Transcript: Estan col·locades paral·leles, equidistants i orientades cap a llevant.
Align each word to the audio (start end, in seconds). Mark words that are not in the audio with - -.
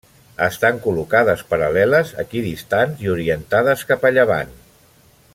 Estan 0.43 0.79
col·locades 0.85 1.43
paral·leles, 1.51 2.13
equidistants 2.23 3.03
i 3.07 3.11
orientades 3.17 3.85
cap 3.91 4.09
a 4.09 4.13
llevant. 4.19 4.57